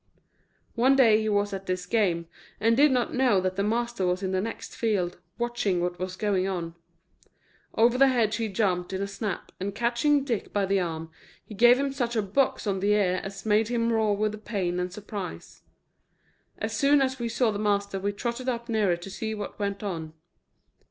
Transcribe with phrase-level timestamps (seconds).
[0.73, 2.25] One day he was at this game,
[2.59, 6.15] and did not know that the master was in the next field, watching what was
[6.15, 6.73] going on;
[7.75, 11.11] over the hedge he jumped in a snap, and catching Dick by the arm,
[11.45, 14.39] he gave him such a box on the ear as made him roar with the
[14.39, 15.61] pain and surprise.
[16.57, 19.83] As soon as we saw the master we trotted up nearer to see what went
[19.83, 20.13] on.